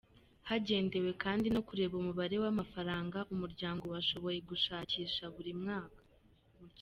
[0.49, 6.01] Hagendewe kandi no kureba umubare w’amafaranga umuryango washoboye gushakisha buri mwaka.